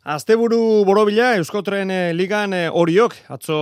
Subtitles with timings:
[0.00, 3.56] Asteburu borobila Euskotren eh, ligan eh, horiok atzo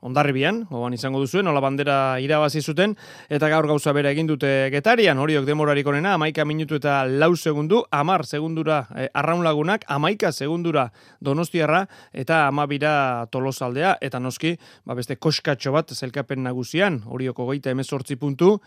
[0.00, 2.94] ondarribian, oan izango duzuen, hola bandera irabazi zuten,
[3.28, 7.82] eta gaur gauza bere egin dute getarian, horiok demorarik onena, amaika minutu eta lau segundu,
[7.90, 10.86] amar segundura eh, arraunlagunak, amaika segundura
[11.20, 11.82] donostiarra,
[12.12, 14.54] eta amabira tolosaldea, eta noski,
[14.86, 18.60] ba beste koskatxo bat zelkapen nagusian, horioko goita emezortzi puntu,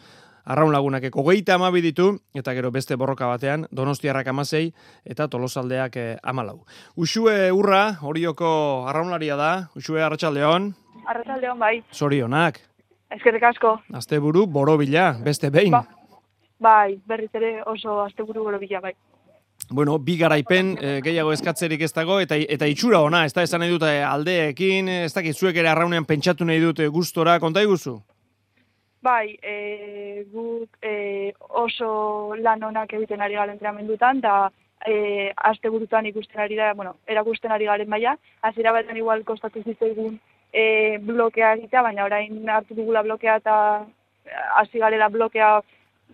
[0.45, 4.73] arraun lagunak eko geita amabi ditu, eta gero beste borroka batean, donostiarrak amasei,
[5.05, 6.63] eta tolosaldeak eh, amalau.
[6.95, 10.73] Usue urra, horioko arraunlaria da, Usue Arratxaldeon.
[11.07, 11.73] Arratxaldeon bai.
[11.93, 12.59] Zorionak.
[13.13, 13.77] Ezkerrik asko.
[13.93, 15.73] Asteburu borobila, beste behin.
[15.75, 15.85] Ba,
[16.59, 18.93] bai, berriz ere oso asteburu borobila bai.
[19.69, 23.61] Bueno, bi garaipen e, gehiago eskatzerik ez dago, eta, eta itxura ona, ez da, esan
[23.63, 28.01] nahi dut aldeekin, ez dakit zuek ere arraunean pentsatu nahi dute gustora, konta iguzu?
[29.03, 34.35] Bai, e, guk e, oso lan onak egiten ari garen entrenamendutan, da
[34.87, 39.63] e, aste burutan ikusten ari da, bueno, erakusten ari garen baina, azira batean igual kostatu
[39.63, 40.15] zitzaigun
[40.53, 40.63] e,
[41.03, 43.57] blokea egitea, baina orain hartu dugula blokea eta
[44.61, 45.51] hasi garela blokea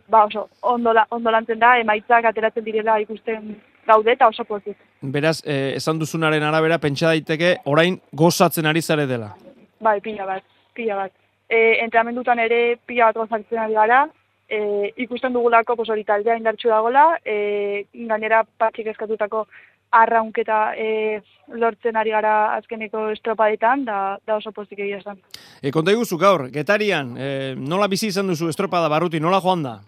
[0.10, 3.54] ba oso ondo, ondo lantzen da, emaitzak ateratzen direla ikusten
[3.86, 4.78] gaude eta oso pozik.
[5.02, 9.36] Beraz, e, esan duzunaren arabera, pentsa daiteke, orain gozatzen ari zare dela?
[9.80, 10.44] Bai, pila bat,
[10.74, 11.19] pila bat
[11.50, 14.04] e, entramendutan ere pila bat gozatzen ari gara,
[14.50, 19.48] e, ikusten dugulako pos hori taldea indartxu dagoela, e, gainera patxik eskatutako
[19.92, 21.22] arraunketa e,
[21.58, 25.18] lortzen ari gara azkeneko estropadetan, da, da oso pozik egia esan.
[25.62, 29.80] E, konta gaur, getarian, e, nola bizi izan duzu estropada barruti, nola joan da?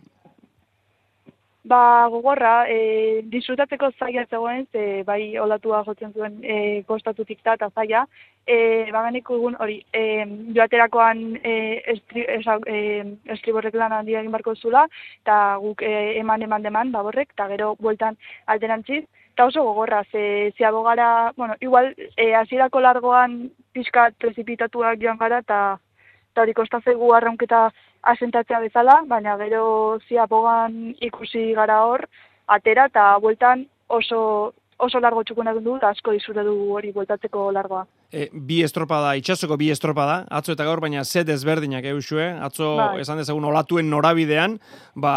[1.64, 6.56] Ba, gogorra, e, disfrutatzeko zaila zegoen, ze bai olatua jotzen zuen e,
[6.88, 8.08] kostatutik da eta zaila.
[8.48, 14.56] E, ba, egun hori, e, joaterakoan e, estri, esa, e, estriborrek lan handia egin barko
[14.56, 14.88] zula,
[15.22, 19.06] eta guk e, eman eman deman, baborrek, eta gero bueltan alterantziz.
[19.34, 25.44] Eta oso gogorra, ze, ze abogara, bueno, igual, e, azirako largoan pixka prezipitatuak joan gara,
[25.46, 27.70] eta hori kostazegu arraunketa
[28.04, 32.08] asentatzea bezala, baina gero ziapogan ikusi gara hor,
[32.48, 37.84] atera eta bueltan oso oso largo txukuna du eta asko dizure du hori bueltatzeko largoa.
[38.12, 43.00] E, bi estropada, itxasoko bi estropada, atzo eta gaur, baina zet ezberdinak eusue, atzo bai.
[43.03, 44.58] esan dezagun olatuen norabidean,
[44.96, 45.14] ba,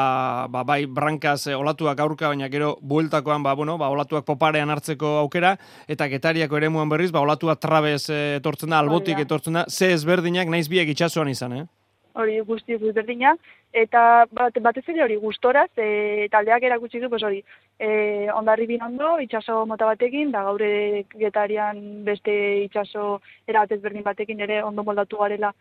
[0.52, 5.16] ba, bai brankaz e, olatuak aurka, baina gero bueltakoan, ba, bueno, ba, olatuak poparean hartzeko
[5.24, 5.56] aukera,
[5.88, 9.90] eta getariako ere muan berriz, ba, olatuak trabez e, etortzen da, albotik etortzen da, ze
[9.96, 11.66] ezberdinak naiz biek itxasuan izan, eh?
[12.14, 13.34] Hori guzti berdina,
[13.72, 17.42] eta bat, batez ere hori gustoraz, e, taldeak erakutsi du, hori,
[17.78, 24.40] e, ondarri bin ondo, itxaso mota batekin, da gaure getarian beste itxaso erabatez berdin batekin
[24.40, 25.52] ere ondo moldatu garela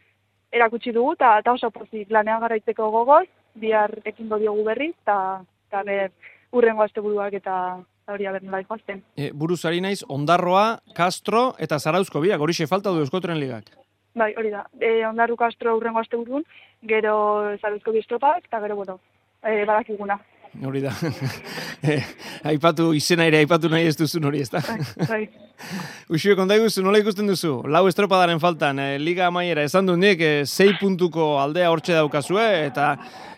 [0.51, 3.25] erakutsi dugu, eta oso pozik lanean garaitzeko gogoz,
[3.55, 6.11] bihar ekin diogu berri, eta ber,
[6.53, 9.01] urrengo azte buruak eta hori aber nola ikoazten.
[9.17, 13.82] E, buruz naiz, ondarroa, Castro eta Zarauzko biak, hori falta du Euskotren ligak?
[14.15, 14.67] Bai, hori da.
[14.79, 16.45] E, ondarru kastro urrengo azte burun,
[16.85, 17.15] gero
[17.61, 18.99] zaruzko biztropak, eta gero, bueno,
[19.41, 20.19] e, badakiguna.
[20.61, 20.91] Hori da.
[21.81, 21.97] e,
[22.51, 24.61] aipatu, izena ere aipatu nahi ez duzun hori, ez da?
[24.67, 25.23] Bai, bai.
[26.13, 27.55] Uxio, konta iguzu, nola ikusten duzu?
[27.73, 32.45] Lau estropadaren faltan, e, Liga Amaiera, esan du nik, e, zei puntuko aldea hortxe daukazue,
[32.67, 32.93] eta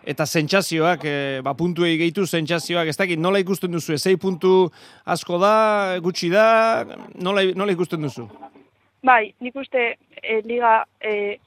[0.06, 1.16] eta sentsazioak, e,
[1.46, 3.96] ba, puntuei gehitu sentsazioak, ez dakit, nola ikusten duzu?
[3.98, 4.68] Zei puntu
[5.06, 5.56] asko da,
[6.04, 6.84] gutxi da,
[7.16, 8.28] nola, nola ikusten duzu?
[9.06, 9.82] Bai, nik uste
[10.18, 11.38] e, liga e,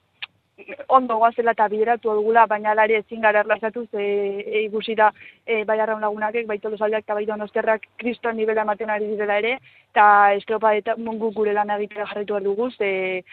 [0.94, 4.04] ondo guazela eta bideratu dugula, baina lari ezin gara erlazatu, ze
[4.44, 5.08] e, igusi da
[5.44, 9.56] e, bai arraun lagunakek, bai tolosaldeak eta bai donosterrak kriston nivela ematen ari direla ere,
[9.90, 10.04] eta
[10.36, 13.24] estropa eta mungu gure lan egitera jarraitu behar dugu, ze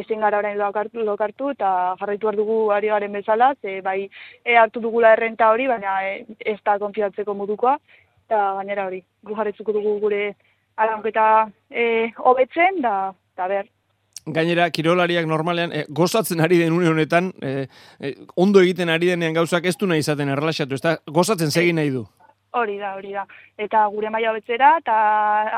[0.00, 4.10] ezin gara orain lokartu, lokartu eta jarraitu behar dugu ari garen bezala, ze bai
[4.44, 7.78] e, hartu dugula errenta hori, baina e, ez da konfiatzeko modukoa,
[8.26, 10.22] eta gainera hori, gu jarretzuko dugu gure
[10.74, 11.30] araunketa
[11.70, 12.96] e, hobetzen, da
[13.38, 13.68] eta ber.
[14.26, 17.68] Gainera, kirolariak normalean, e, gozatzen ari den une honetan, e,
[18.34, 21.94] ondo egiten ari denean gauzak ez du nahi izaten errelaxatu, ez da, gozatzen segin nahi
[21.94, 22.02] du.
[22.58, 23.24] Hori da, hori da.
[23.60, 24.96] Eta gure maila betzera, eta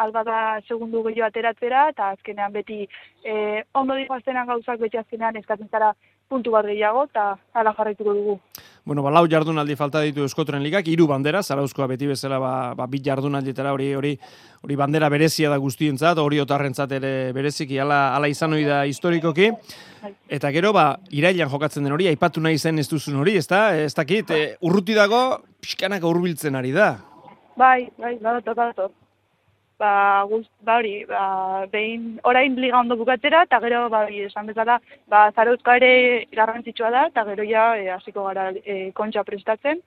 [0.02, 2.82] alba da segundu gehiago ateratzera, eta azkenean beti
[3.24, 5.94] e, ondo dikoaztenan gauzak beti azkenean eskatzen zara
[6.28, 8.38] puntu bat gehiago, eta ala jarraituko dugu.
[8.84, 12.86] Bueno, ba, lau jardunaldi falta ditu Euskotren ligak, hiru bandera, zarauzkoa beti bezala, ba, ba
[12.90, 14.14] bit jardunaldietara hori hori
[14.60, 19.50] hori bandera berezia da guztientzat, hori otarrentzat ere bereziki, ala, ala izan hori da historikoki.
[20.28, 23.68] Eta gero, ba, irailan jokatzen den hori, aipatu nahi zen ez duzun hori, ez da?
[23.76, 26.94] Ez dakit, e, urruti dago, pixkanak urbiltzen ari da.
[27.60, 28.96] Bai, bai, badatot, badatot
[29.80, 31.22] ba, guz, ba hori, ba,
[31.72, 34.78] behin orain liga ondo bukatzera, eta gero, ba, esan bezala,
[35.08, 35.92] ba, zarauzka ere
[36.36, 39.80] garrantzitsua da, eta gero ja, e, hasiko gara e, kontxa prestatzen,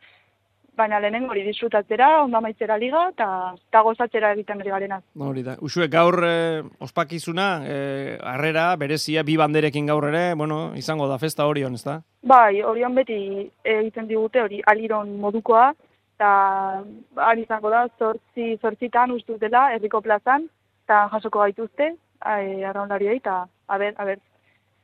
[0.78, 3.28] baina lehenengo hori disfrutatzera, ondo amaitzera liga, eta
[3.72, 5.00] ta gozatzera egiten ari garena.
[5.22, 5.56] Hori da.
[5.62, 11.46] Usue, gaur eh, ospakizuna, eh, harrera, berezia, bi banderekin gaur ere, bueno, izango da festa
[11.46, 12.00] horion, ez da?
[12.26, 13.18] Bai, orion beti
[13.64, 15.74] egiten digute hori aliron modukoa,
[16.16, 16.84] eta
[17.30, 20.46] ari izango da, zortzi, zortzitan uste dela, herriko plazan,
[20.86, 24.22] eta jasoko gaituzte, e, arraunlariei, eta, a ber, a ber,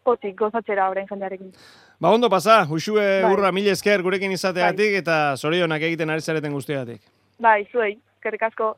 [0.03, 1.51] pozik gozatzera orain jendearekin.
[1.99, 3.31] Ba, ondo pasa, usue Bai.
[3.33, 7.01] urra mil esker gurekin izateagatik eta zorionak egiten ari zareten guztiagatik.
[7.39, 8.75] Bai, zuei, eskerrik asko.